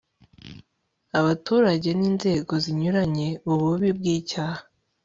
abaturage 1.19 1.89
n'inzego 1.99 2.53
zinyuranye 2.63 3.27
ububi 3.51 3.89
bw'icyaha 3.97 4.61